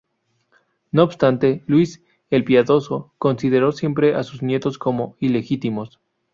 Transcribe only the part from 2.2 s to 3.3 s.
"el Piadoso",